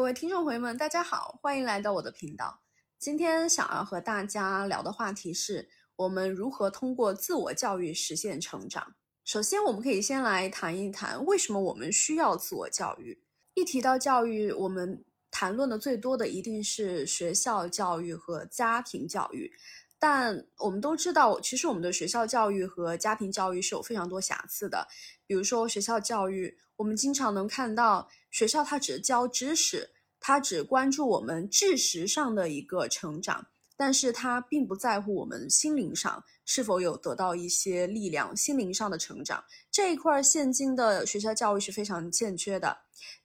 [0.00, 2.62] 各位听众朋友们，大家好，欢迎来到我的频道。
[2.98, 8.94] 今天想要和大家聊的话题是我们如何通过自我教育实现成长。
[9.26, 13.22] 首先，我们可以先来谈一谈为什么我们需要自我教育。
[13.52, 19.52] 一提到教育，我们谈论的最多的一定是学校教育和家庭教育。
[20.00, 24.88] 但我们都知道，其实我们的学校教育和家庭教育是有非常多瑕疵的。
[25.26, 42.76] 比如说，学校教育，我们经常能看到学校它只教知识，它只关注我们知识上的一个成长，但是它并不在乎我们心灵上是否有得到一些力量，心灵上的成长这一块，现今的学校教育是非常欠缺的。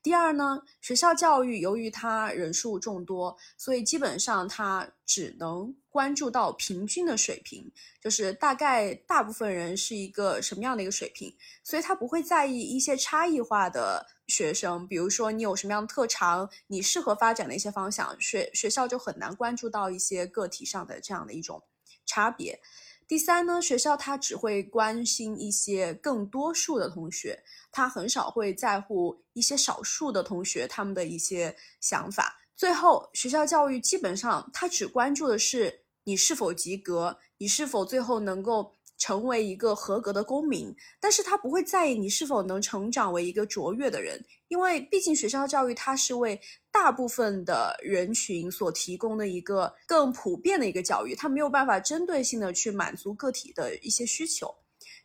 [0.03, 21.63] 第二呢，学校教育由于它人数众多，所以基本上它只能关注到平均的水平，就是大概大部分人是一个什么样的一个水平，所以他不会在意一些差异化的学生，比如说你有什么样的特长，你适合发展的一些方向，学学校就很难关注到一些个体上的这样的一种
[22.05, 22.62] 差别。
[23.07, 32.37] 第三呢，学校他只会关心一些更多数的同学，他很少会在乎一些少数的同学他们的一些想法。
[32.55, 38.73] 最后，学校教育基本上他只关注的是你是否及格，你是否最后能够。
[38.98, 46.40] 成为一个合格的公民，但是他不会在意你是否能成长为一个卓越的人，因为毕竟学校教育它是为
[46.71, 54.55] 大部分的人群所提供的一个更普遍的一个教育，它没有办法针对性的去满足个体的一些需求。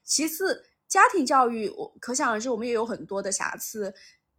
[0.04, 3.92] 其次，家庭教育，我可想而知，我们也有很多的瑕疵，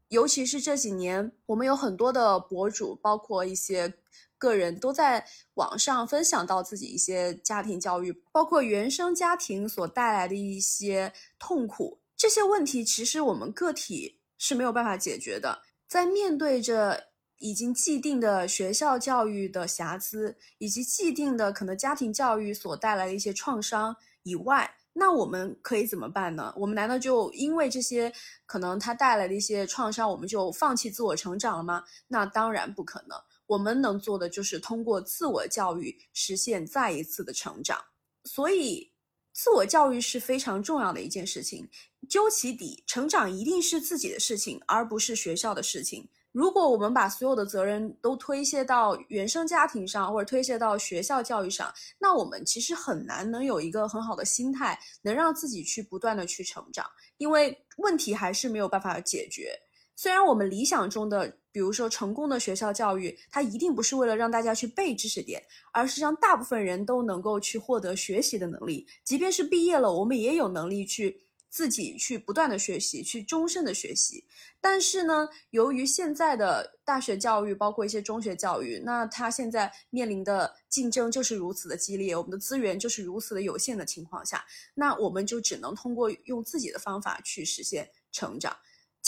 [0.07, 3.93] 尤其是这几年，我们有很多的博主，包括一些。
[4.41, 15.61] 个人都在网上分享到自己一些家庭教育，包括原生家庭所带来的一些痛苦，这些问题其实我们个体是没有办法解决的。
[15.87, 26.51] 在面对着已经既定的学校教育的瑕疵，以及既定的可能家庭教育所带来的一些创伤以外，那我们可以怎么办呢？
[26.57, 28.11] 我们难道就因为这些
[28.47, 31.83] 可能它带来的一些创伤，我们就放弃自我成长了吗？
[32.07, 33.15] 那当然不可能。
[33.51, 37.83] 我们能做的就是通过自我教育实现再一次的成长，
[38.23, 38.89] 所以
[39.33, 41.69] 自我教育是非常重要的一件事情。
[42.07, 46.07] 究其底，成长一定是自己的事情，而不是学校的事情。
[46.31, 59.59] 如果我们把所有的责任都推卸到原生家庭上，或者推卸到学校教育上，那我们其实很难能有一个很好的心态，能让自己去不断的去成长，因为问题还是没有办法解决。
[60.01, 68.87] 虽然我们理想中的，比如说成功的学校教育，它一定不是为了让大家去背知识点，而是让大部分人都能够去获得学习的能力。
[69.03, 74.25] 即便是毕业了，我们也有能力去自己去不断的学习，去终身的学习。
[74.59, 88.57] 但是呢，由于现在的大学教育，包括一些中学教育，那它现在面临的竞争就是如此的激烈，我们的资源就是如此的有限的情况下，那我们就只能通过用自己的方法去实现成长。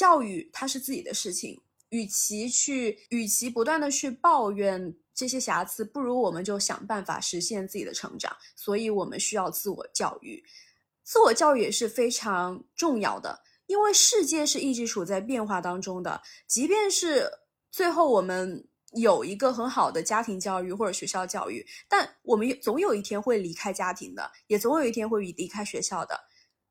[0.03, 8.35] 教育它是自己的事情，与其去，与其不断的去抱怨这些瑕疵，不如我们就想办法实现自己的成长。
[8.53, 10.43] 所以，我们需要自我教育，
[11.05, 16.21] 自我教育也是非常重要的，因为世界是一直处在变化当中的。
[16.47, 17.31] 即便是
[17.71, 26.19] 最后我们有一个很好的家庭教育或者学校教育，但我们总有一天会离开家庭的，也总有一天会离开学校的。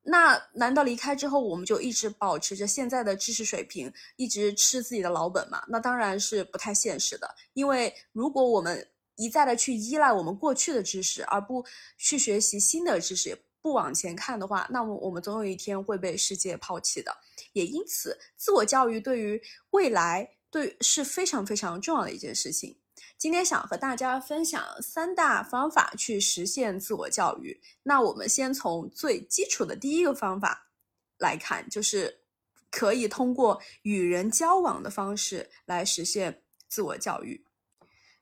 [0.04, 5.62] 那难道离开之后，我们就一直保持着现在的知识水平，一直吃自己的老本吗？
[5.68, 7.34] 那当然是不太现实的。
[7.52, 11.64] 因为如果我们一再的去依赖我们过去的知识，而不
[11.96, 17.16] 去学习新的知识，不往前看的话，那么我们总有一天会被世界抛弃的。
[17.52, 19.40] 也因此，自我教育对于
[19.70, 22.76] 未来对是非常非常重要的一件事情。
[23.18, 27.60] 今天想和大家分享三大方法去实现自我教育。
[27.82, 30.70] 那我们先从最基础的第一个方法
[31.18, 32.20] 来看，就是
[32.70, 37.44] 可以通过与人交往的方式来实现自我教育。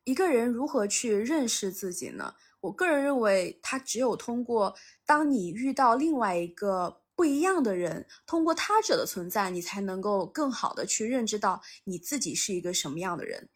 [0.04, 2.34] 一个人如何去认识自己呢？
[2.60, 4.74] 我个人认为，他只有通过
[5.06, 13.48] 当你遇到另外一个不一样的人，通过他者的存在，你才能够更好的去认知到你自己是一个什么样的人。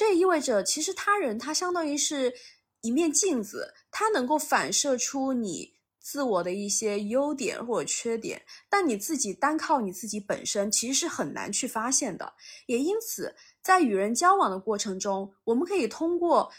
[0.00, 2.32] 这意味着，其实他人他相当于是
[2.80, 12.32] 一面镜子，它能够反射出你自我的一些优点或者缺点，但你自己单靠你自己本身，其实是很难去发现的。
[12.64, 16.50] 也因此，在与人交往的过程中，我们可以通过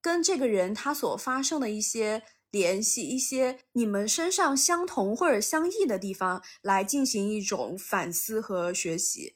[0.00, 9.35] 跟这个人他所发生的一些联系，一些你们身上相同或者相异的地方，来进行一种反思和学习。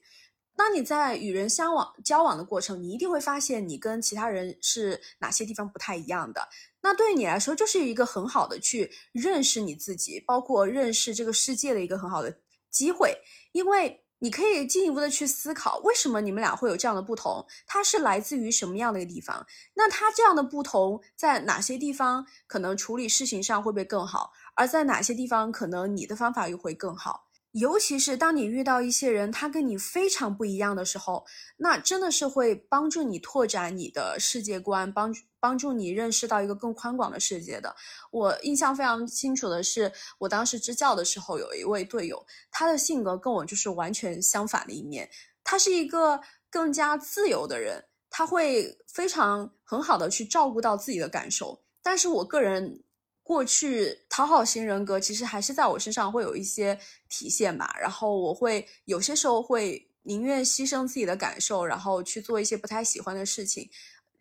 [0.60, 6.50] 当你在与人相往交往的过程，你一定会发现你跟其他人是哪些地方不太一样的。
[6.82, 12.40] 那对于你来说，就是一个很好的去认识你自己，包括认识这个世界的一个很好的
[12.70, 13.22] 机会，
[13.52, 17.46] 因为你可以进一步的去思考，为什么你们俩会有这样的不同？
[17.66, 19.46] 它是来自于什么样的一个地方？
[19.72, 24.34] 那它这样的不同在哪些地方可能处理事情上会不会更好？
[24.54, 27.29] 而在哪些地方可能你的方法又会更好？
[27.52, 31.26] 尤其是当你遇到一些人，他跟你非常不一样的时候，
[31.56, 37.75] 那真的是会帮助你拓展你的世界观，帮助帮助你认识到一个更宽广的世界的。
[38.12, 45.11] 我印象非常清楚的是，我当时支教的时候，有一位队友，他的性格跟我就是完全相反的一面。
[45.43, 51.61] 他是一个更加自由的人，他会非常很好的去照顾到自己的感受。
[51.82, 52.85] 但是我个人。
[53.30, 56.76] 过去讨好型人格其实还是在我身上会有一些
[57.08, 63.70] 体现吧，然后我会有些时候会宁愿牺牲自己的感受，然后去做一些不太喜欢的事情，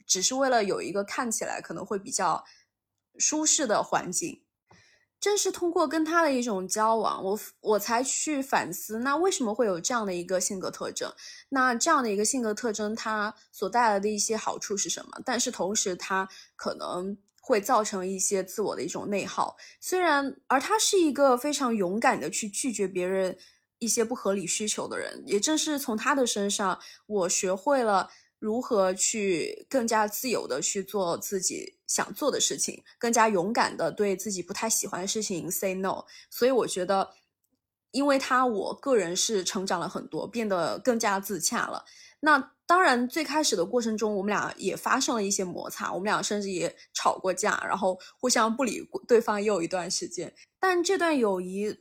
[0.06, 2.46] 只是为了有一个看起来可能会比较
[3.18, 4.44] 舒适的环境。
[5.20, 11.12] 正是通过跟他的一种交往，我我才去反思，那为什么会有这样的一个性格特征？
[11.50, 15.20] 那这样的一个性格特征，它所带来的一些好处是什么？
[15.26, 17.18] 但是同时，它可能。
[17.42, 23.38] 会造成一些自我的一种内耗，虽然而他是一个非常勇敢的去拒绝别人
[23.80, 36.04] 一些不合理需求的人，也正是从他的身上，我学会了如何去更加自由的去做自己想做的事情，更加勇敢的对自己不太喜欢的事情 say no。
[36.30, 37.10] 所以我觉得，
[37.92, 41.86] 因为他，我个人是成长了很多，变得更加自洽了。
[42.22, 42.52] 那。
[42.70, 50.32] 当然，最开始的过程中，我们俩也发生了一些摩擦，我们俩甚至也吵过架，然后互相不理对方也有一段时间。
[50.60, 51.76] 但这段友谊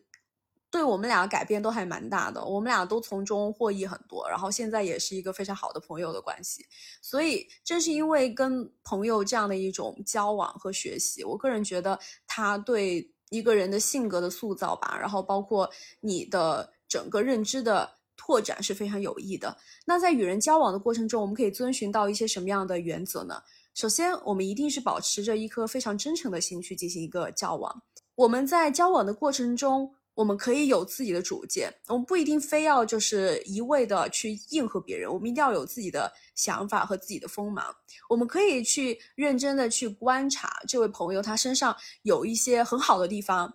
[0.71, 6.65] 对我们俩改变都还蛮大的，我们俩都从中获益很多，然后现在也是一个非常好的朋友的关系。
[7.03, 15.71] 所以，正是因为跟朋友这样的一种交往和学习，我个人觉得他对一个人的性格的塑造吧，然后包括
[16.01, 17.99] 你的整个认知的。
[18.21, 19.57] 拓展是非常有益的。
[19.87, 23.41] 那在与人交往的过程中，我们可以遵循到一些什么样的原则呢？
[23.75, 27.83] 首先，我们一定是保持着一颗非常真诚的心去进行一个交往。
[28.17, 37.73] 我们在交往的过程中，我们可以有自己的主见，我们不一定非要就是一味的去应和别人，我们一定要有自己的想法和自己的锋芒。
[38.09, 43.55] 我们可以去认真的去观察这位朋友，他身上有一些很好的地方。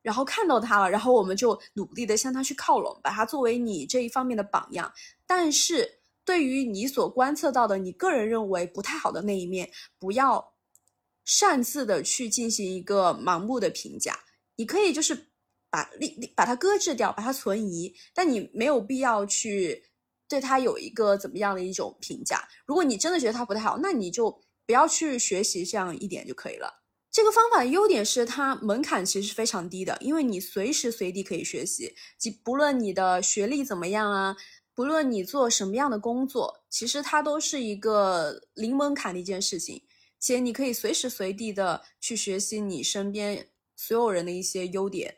[0.00, 4.92] 然后看到他了，然后我们就努力的向他去靠拢，把他作为你这一方面的榜样。
[5.26, 9.68] 但是对于你所观测到的，你个人认为不太好的那一面，
[9.98, 10.52] 不要
[11.24, 14.16] 擅自的去进行一个盲目的评价。
[14.54, 15.26] 你可以就是
[15.70, 19.84] 把立把它搁置掉，把它存疑，但你没有必要去
[20.28, 22.48] 对它有一个怎么样的一种评价。
[22.66, 26.82] 如果你真的觉得它不太好，那你就不要去学习这样一点就可以了。
[27.10, 34.36] 这个方法的优点是它门槛其实是非常低的，因为你随时随地可以学习，即不论你的学历怎么样啊，
[34.74, 39.82] 不论你做什么样的工作，其实它都是一个零门槛的一件事情，
[40.20, 45.16] 且你可以随时随地的去学习你身边所有人的一些优点。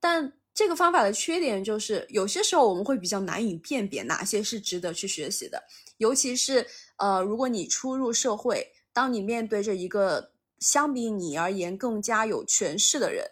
[0.00, 5.62] 但这个方法的缺点就是，有些时候我们会比较难以辨别哪些是值得去学习的，
[5.98, 6.66] 尤其是
[6.96, 13.24] 呃，如果你初入社会，当你面对着一个相比你而言更加有权势的人，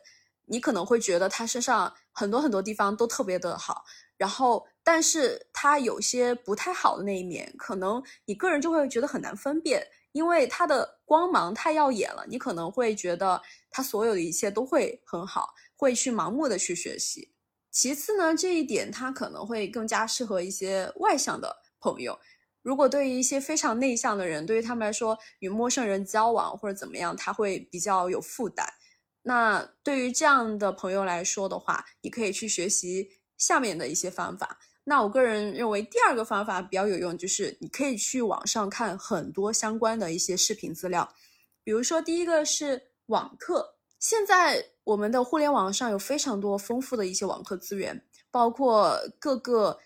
[0.47, 3.85] 你可能会觉得他身上很多很多地方都特别的好，
[4.17, 17.33] 然后，但是他有些不太好的那一面，可能你个人就会觉得很难分辨，因为他的光芒太耀眼了，你可能会觉得他所有的一切都会很好，会去盲目的去学习。
[17.71, 22.19] 其次呢，这一点他可能会更加适合一些外向的朋友。
[22.63, 28.67] 如果对于一些非常内向的人，对于他们来说，与陌生人交往或者怎么样，他会比较有负担。
[29.23, 34.59] 那对于这样的朋友来说的话，你可以去学习下面的一些方法。
[34.85, 41.15] 那我个人认为，第二个方法比较有用，就是你可以去网上看很多相关的一些视频资料。
[41.63, 43.78] 比如说，第一个是网课。
[43.99, 49.79] 现在我们的互联网上有非常多丰富的一些网课资源，包括各个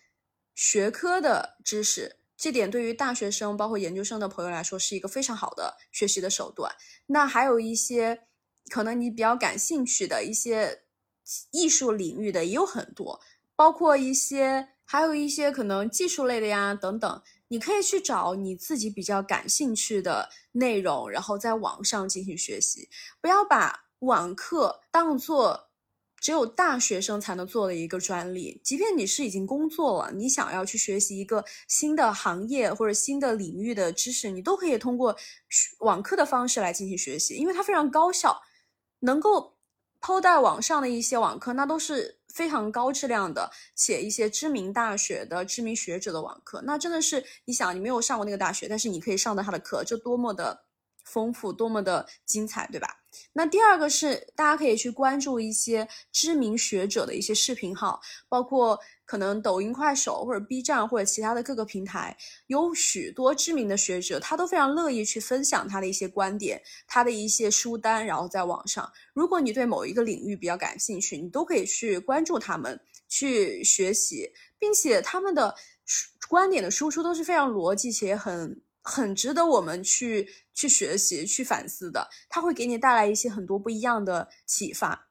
[0.54, 2.16] 学科的知识。
[2.37, 6.75] 这点对于大学生，包括研究生的朋友来说，是一个非常好的学习的手段。
[7.07, 8.26] 那还有一些
[8.69, 10.83] 可能你比较感兴趣的一些
[11.52, 13.21] 艺术领域的也有很多，
[13.54, 17.23] 包括一些还有一些可能技术类的呀等等。
[17.49, 22.88] 你可以去找你自己比较感兴趣的内容，然后在网上进行学习。
[23.21, 25.71] 不要把网课当做
[26.21, 28.61] 只有大学生才能做的一个专利。
[28.64, 35.16] 即便你是已经工作了，你想要去学习一个新的行业或者新的领域的知识，你都可以通过
[35.80, 38.40] 网课的方式来进行学习，因为它非常高效，
[39.00, 39.56] 能够
[40.00, 50.64] 抛在网上的一些网课，那都是非常高质量的，且一些知名大学的知名学者的网课，那真的是你想，你没有上过那个大学，但是你可以上到他的课，这多么的
[51.04, 53.01] 丰富，多么的精彩，对吧？
[53.33, 62.16] 那第二个是，大家可以去关注一些知名学者的一些视频号，包括可能抖音、快手或者 B 站或者其他的各个平台，
[62.47, 68.90] 有许多知名的学者，他都非常乐意去分享他的一些观点，他的一些书单，然后在网上。
[69.12, 75.54] 如果你对某一个领域比较感兴趣，你都可以去关注他们，去学习，并且他们的
[76.28, 78.62] 观点的输出都是非常逻辑且很。
[78.83, 85.09] 很值得我们去去学习、去反思的，它会给你带来一些很多不一样的启发。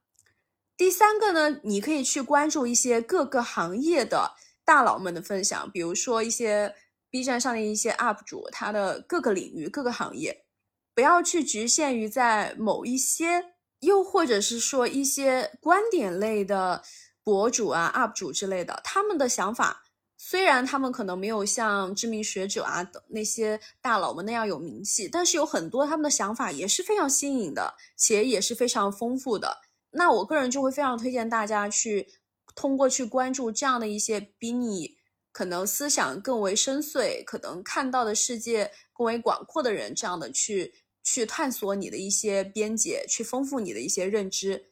[0.77, 4.35] 第三个呢，你可以去关注一些各个行业的
[4.65, 6.75] 大佬们的分享，比如说一些
[7.09, 10.45] B 站上的一些 UP 主，他的各个领域、各个行业，
[10.93, 16.83] 不要去局限于在某一些，又或者是说一些观点类的
[17.23, 19.80] 博主啊、UP 主之类的，他们的想法。
[20.23, 29.57] 虽然他们可能没有像知名学者啊等那些大佬们那样有名气，但是有很多他们的想法也是非常新颖的，且也是非常丰富的。
[29.89, 32.07] 那我个人就会非常推荐大家去
[32.53, 34.95] 通过去关注这样的一些比你
[35.31, 40.71] 可能思想更为深邃、可能看到的世界更为广阔的人，这样的去
[41.03, 44.67] 去探索你的一些边界，去丰富你的一些认知。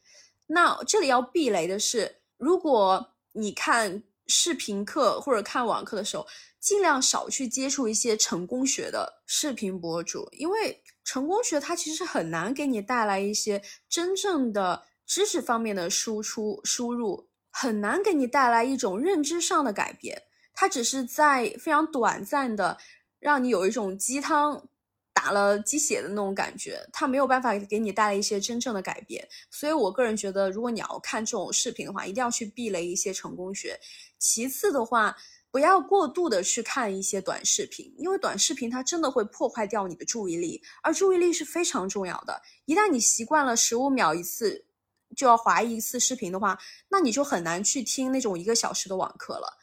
[0.46, 4.04] 那这里要避雷的是，如果你看。
[4.30, 6.26] 视频课或者看网课的时候，
[6.60, 20.22] 尽量少去接触一些成功学的视频博主，因为成功学它其实很难给你带来一些真正的知识方面的输出输入，很难给你带来一种认知上的改变，
[20.54, 22.78] 它只是在非常短暂的
[23.20, 24.69] 让你有一种鸡汤。
[25.22, 29.28] 打了鸡血的那种感觉，它没有办法给你带来一些真正的改变。
[29.52, 33.78] 所以我个人觉得，如果你要看这种视频的话，一定要去避雷一些成功学。
[34.18, 35.14] 其次的话，
[35.52, 42.42] 不要过度的去看一些短视频，因为短视频它真的会破坏掉你的注意力，而注意力是非常重要的。
[42.64, 44.64] 一旦你习惯了十五秒一次
[45.18, 46.58] 就要划一次视频的话，
[46.88, 49.59] 那你就很难去听那种一个小时的网课了。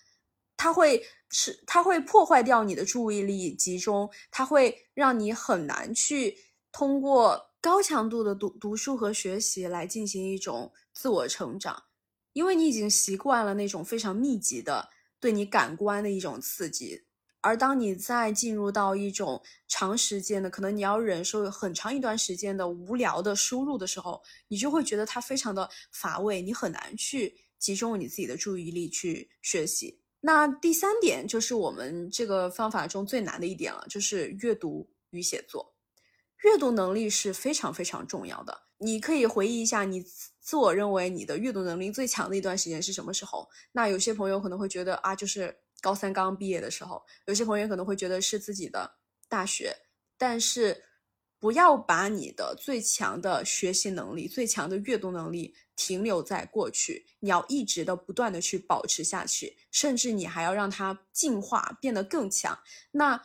[0.66, 6.36] 它会是，它会破坏掉你的注意力集中，它会让你很难去
[6.72, 11.84] 通过高强度的读读书和学习来进行一种自我成长，
[12.32, 14.88] 因为你已经习惯了那种非常密集的
[15.20, 17.00] 对你感官的一种刺激，
[17.42, 30.00] 而当你再进入到一种长时间的，可能你要忍受很长一段时间的无聊的输入的时候，你就会觉得它非常的乏味，你很难去集中你自己的注意力去学习。
[30.26, 35.76] 那第三点就是我们这个方法中最难的一点了，就是阅读与写作。
[36.42, 38.62] 阅读能力是非常非常重要的。
[38.78, 40.04] 你可以回忆一下，你
[40.40, 43.48] 自我认为你的阅读能力最强的一段时间是什么时候？
[43.70, 48.96] 那有些朋友可能会觉得啊，就是高三刚毕业的时候；有些朋友可能会觉得是自己的
[49.28, 49.76] 大学。
[50.18, 50.82] 但是，
[51.38, 55.54] 不要把你的最强的学习能力、最强的阅读能力。
[55.78, 62.58] 停留在过去，你要一直的不断的去保持下去，甚至你还要让它进化变得更强。
[62.92, 63.22] 那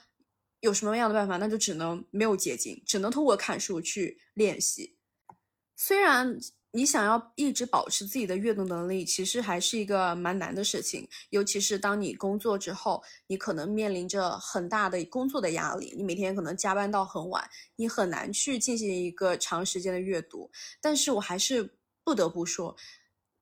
[0.60, 1.38] 有什么样的办法？
[1.38, 4.98] 那就只能没有捷径，只能通过看书去练习。
[5.78, 6.38] 虽然
[6.72, 11.08] 你想要一直保持自己的阅读能力，其实还是一个蛮难的事情。
[11.30, 20.50] 尤其是当你工作之后，你可能面临着很大的工作的压力，你每天可能加班到很晚，你很难去进行一个长时间的阅读。
[20.82, 21.78] 但是我还是。
[22.04, 22.76] 不得不说，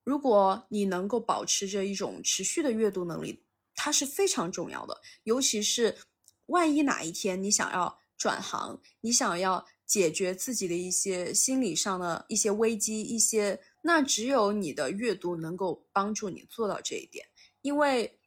[0.04, 3.42] 如果你能够保持着一种持续的阅读能力，
[3.74, 5.00] 它是非常重要的。
[5.22, 5.96] 尤其是
[6.44, 17.26] 万一哪一天你想要转行，你想要解决自己的一些心理上的一些危机，一些那只有你的阅读能够帮助你做到这一点，
[17.62, 18.20] 因为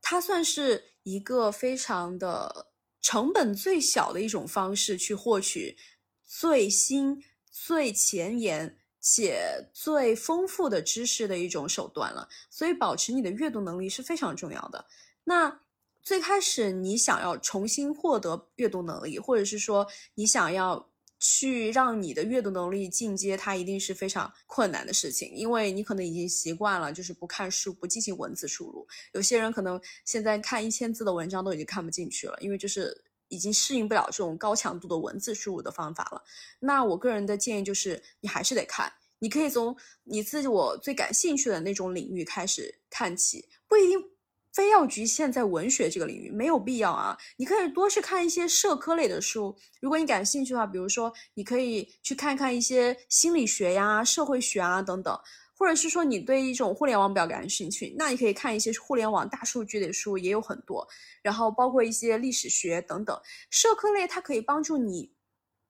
[0.00, 5.76] 它算是一个非常的成本最小的一种方式，去获取
[6.24, 8.76] 最新最前沿。
[9.04, 14.86] 且最丰富的知识的一种手段了，所以保持你的阅读能力是非常重要的。
[15.24, 15.61] 那
[16.02, 28.86] 最开始你想要重新获得阅读能力，或者是说你想要去让你的阅读能力进阶，它一定是非常困难的事情，因为你可能已经习惯了就是不看书，不进行文字输入。
[29.12, 33.04] 有些人可能现在看一千字的文章都已经看不进去了，因为就是。
[33.28, 36.22] 已经适应不了这种高强度的文字输入的方法了。
[36.60, 44.11] 那我个人的建议就是，你还是得看，你可以从你自己我最感兴趣的那种领域开始看起，不一定。
[44.52, 47.16] 非要局限在文学这个领域，没有必要啊！
[47.38, 55.18] 你可以多去看一些社科类的书，如果你感兴趣的话，比如说你可以去看看一些心理学呀、社会学啊等等，
[55.56, 60.86] 或者是说你对一种互联网比较感兴趣，那你可以看一些互联网大数据的书，也有很多。
[61.22, 63.18] 然后包括一些历史学等等，
[63.48, 65.14] 社科类它可以帮助你，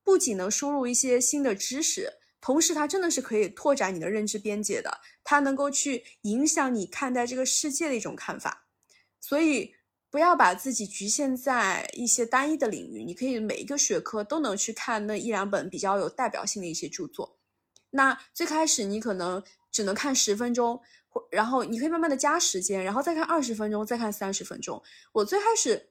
[0.02, 8.61] 不仅能输入一些新的知识，同时它真的是可以拓展你的认知边界的，它能够去影响你看待这个世界的一种看法。
[9.22, 9.72] 所以
[10.10, 17.38] 不要把自己局限在一些单一的领域，你可以每一个学科都能去看那一两本比较有代表性的一些著作。
[17.90, 24.82] 那最开始你可能只能看十分钟，或然后你可以慢慢的加时间，然后再看二十分钟，再看三十分钟。
[25.12, 25.90] 我最开始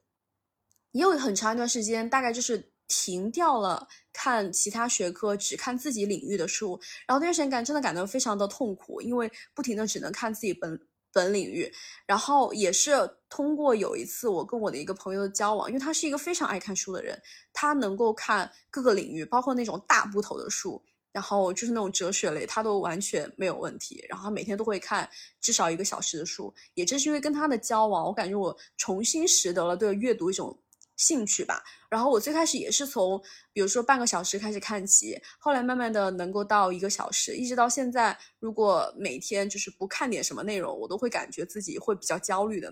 [0.92, 10.86] 也有很长一段时间，大概就是停掉了看其他学科，只看自己领域的书，然后那段时间感真的感到非常的痛苦，因为不停的只能看自己本。
[11.14, 11.70] 本领域，
[12.08, 17.20] 然后也是通过有一次我跟我的一个朋友的交往，因为他是一个非常爱看书的人，
[17.54, 20.80] 他能够看各个领域，包括那种大部头的书，
[21.14, 24.06] 然后就是那种哲学类，他都完全没有问题。
[24.10, 25.10] 然后他每天都会看
[25.40, 30.60] 至少一个小时的书，也正是因为跟他的交往，我感觉我重新拾得了对阅读一种。
[30.98, 33.20] 兴趣吧，然后我最开始也是从，
[33.52, 42.72] 比如说半个小时开始看起，后来慢慢的能够到一个小时，一直到现在，如果每天就是不看点什么内容，我都会感觉自己会比较焦虑的。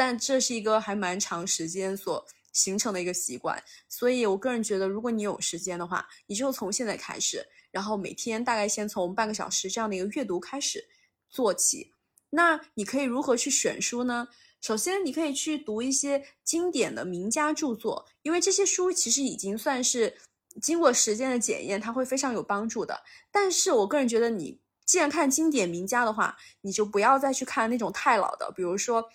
[0.00, 10.88] 但这是一个还蛮长时间所形成的一个习惯，所以我个人觉得，如果你有时间的话，你就从现在开始，然后每天大概先从半个小时这样的一个阅读开始
[11.28, 11.92] 做起。
[12.30, 14.28] 那你可以如何去选书呢？
[14.62, 20.16] 首先，你可以去读一些经典的名家著作，因为这些书其实已经算是
[20.62, 23.02] 经过时间的检验，它会非常有帮助的。
[23.30, 29.10] 但是我个人觉得，你既然看经典名家的话，你就不要再去看那种太老的，比如说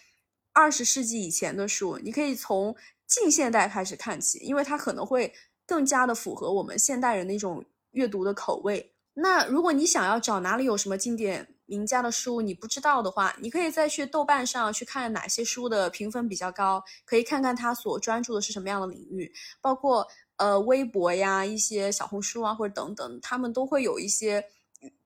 [0.56, 2.74] 二十世纪以前的书，你可以从
[3.06, 5.34] 近现代开始看起，因为它可能会
[5.68, 8.94] 更加的符合我们现代人的一种阅读的口味。
[9.16, 24.46] 那如果你想要找哪里有什么经典，名家的书你不知道的话，你可以再去豆瓣上去看哪些书的评分比较高，可以看看他所专注的是什么样的领域，包括呃微博呀、一些小红书啊或者等等，他们都会有一些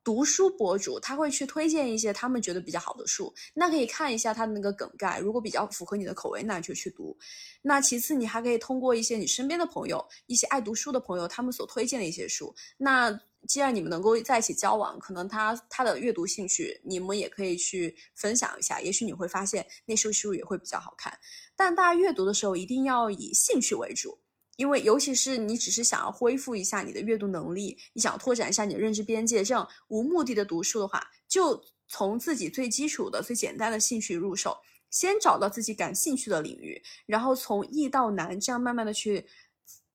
[0.04, 7.18] 读书博主，他会去推荐一些他们觉得比较好的书，那可以看一下他的那个梗概，如果比较符合你的口味，那你就去读。
[7.62, 13.20] 那其次，你还可以通过一些你身边的朋友，一些爱读书的朋友，他们所推荐的一些书，那。
[13.48, 18.82] 既然你们能够在一起交往，可能他他的阅读兴趣，你们也可以去分享一下。
[18.82, 21.18] 也许你会发现那书书也会比较好看。
[21.56, 24.20] 但大家阅读的时候一定要以兴趣为主，
[24.60, 34.58] 因为尤其是你只是想要恢复一下你的阅读能力，你想拓展一下你的认知边界，这样无目的的读书的话，就从自己最基础的、最简单的兴趣入手，
[34.90, 39.26] 先找到自己感兴趣的领域，然后从易到难，这样慢慢的去。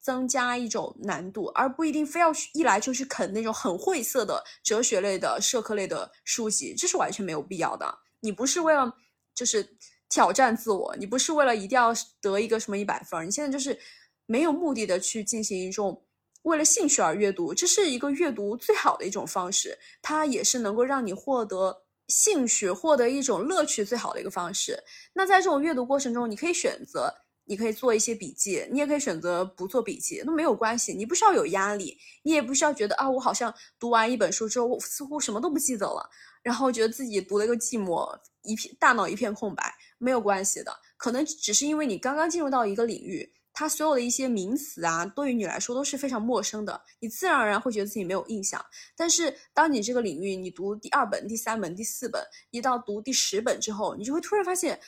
[0.05, 8.01] 增加一种难度，而不一定非要一来就去啃那种很晦涩的哲学类的、社科类的书籍，这是完全没有必要的。
[8.21, 8.99] 你不是为了
[9.35, 9.67] 就是
[10.11, 13.79] 挑战自我，你不是为了一定要得一个什么一百分，你现在就是
[14.27, 16.05] 没有目的的去进行一种
[16.43, 24.83] 为了兴趣而阅读，这是一个阅读最好的一种方式，它也是能够让你获得兴趣、获得一种乐趣最好的一个方式。
[25.15, 27.15] 那在这种阅读过程中，你可以选择。
[27.47, 30.95] 你可以做一些笔记，你也可以选择不做笔记，都没有关系。
[30.95, 36.09] 你不需要有压力，你也不需要觉得啊，我好像读完一本书之后，我似乎什么都不记得了，
[36.43, 39.75] 然后觉得自己读了一个寂寞，一片大脑一片空白。
[39.99, 48.63] 没有关系的，可能只是因为你刚刚进入到一个领域，它所有的一些名词啊，对于你来说都是非常陌生的，你自然而然会觉得自己没有印象。
[48.95, 54.79] 但是当你这个领域，你读第二本、第三本、第四本，一到读第十本之后，你就会突然发现。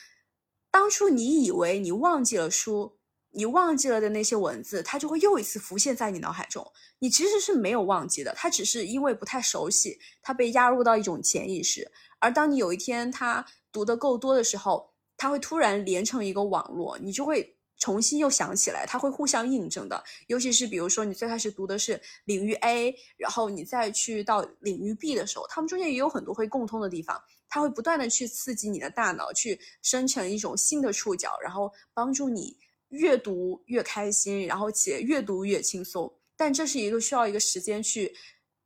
[0.69, 2.99] 当初你以为你忘记了书，
[3.31, 6.71] 你忘记了的那些文字，它就会又一次浮现在你脑海中。
[6.99, 11.89] 你其实是没有忘记的，它只是因为不太熟悉，它被压入到一种潜意识。
[12.19, 20.03] 而当你有一天它读的够多的时候，它会突然连成一个网络，你就会重新又想起来，它会互相印证的。
[20.27, 27.21] 尤其是比如说你最开始读的是领域 A，然后你再去到领域 B 的时候，它们中间也有很多会共通的地方。
[27.49, 32.57] 它会不断的去刺激你的大脑，去生成一种新的触角，然后帮助你
[32.89, 36.13] 越读越开心，然后且越读越轻松。
[36.35, 38.13] 但这是一个需要一个时间去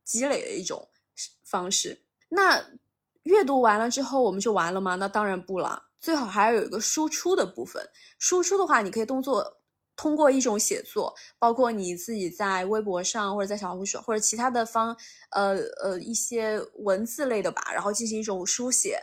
[0.02, 0.88] 积累的一种
[1.44, 2.02] 方式。
[2.28, 2.72] 那
[3.22, 4.96] 阅读完了之后，我们就完了吗？
[4.96, 7.88] 那当然不了，最好还要有一个输出的部分。
[8.18, 9.60] 输出的话，你可以动作。
[9.94, 14.96] 通过一种写作，包括你自己在微博上或者在小红书或者其他的方，
[15.30, 18.98] 呃呃一些文字类的吧，然后进行一种书写，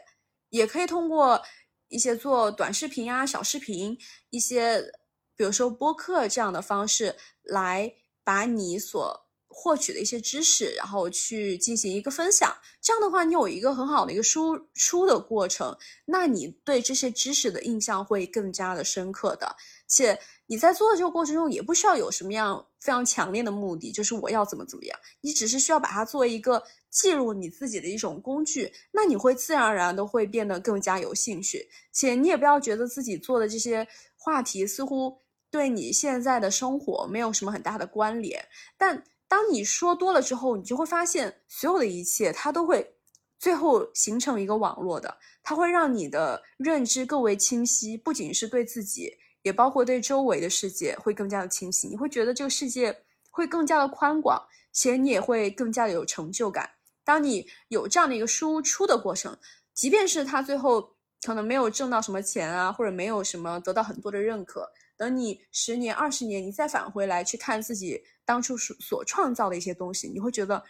[0.49, 1.41] 也可以通过
[1.89, 3.95] 一些做短视频啊、小视频，
[4.31, 4.91] 一些
[5.37, 9.28] 比如说播客这样的方式来把你所。
[9.51, 19.55] 获取的一些知识，然后去进行一个分享，这样的话，你有一个很好的一个输出的过程，那你对这些知识的印象会更加的深刻的。
[19.87, 31.67] 且你在做的这个过程中，也不需要有什么样非常强烈的目的，就是我要怎么怎么样，你只是需要把它作为一个记录你自己的一种工具，那你会自然而然的会变得更加有兴趣。
[31.91, 35.17] 且你也不要觉得自己做的这些话题似乎
[35.49, 39.03] 对你现在的生活没有什么很大的关联，但。
[39.29, 42.95] 当你说多了之后，你就会发现，所有的一切它都会
[43.37, 49.13] 最后形成一个网络的，它会让你的认知更为清晰，不仅是对自己，
[49.43, 51.87] 也包括对周围的世界会更加的清晰。
[51.87, 54.41] 你会觉得这个世界会更加的宽广，
[54.73, 56.71] 且你也会更加的有成就感。
[57.05, 59.37] 当你有这样的一个输出的过程，
[59.75, 64.71] 即便是他最后可能没有挣到什么钱啊，或者没有什么得到很多的认可。
[64.97, 70.63] 等你十年、二十年，你再返回来去看自己当初所所创造的一些东西，你会觉得，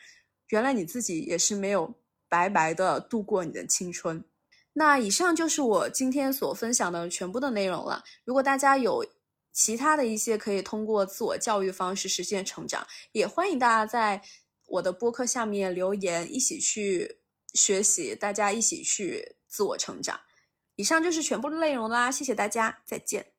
[0.47, 1.93] 原来你自己也是没有
[2.29, 4.23] 白白的度过你的青春。
[4.71, 8.05] 那以上就是我今天所分享的全部的内容了。
[8.23, 9.05] 如果大家有
[9.51, 14.23] 其他的一些可以通过自我教育方式实现成长，也欢迎大家在
[14.67, 17.17] 我的播客下面留言，一起去
[17.53, 20.17] 学习，大家一起去自我成长。
[20.77, 23.38] 以上就是全部的内容啦，谢谢大家，再见。